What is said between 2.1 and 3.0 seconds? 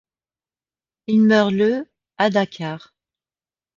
à Dakar.